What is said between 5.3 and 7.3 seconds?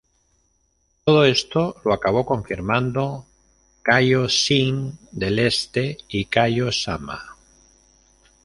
Este y Kaiō Sama.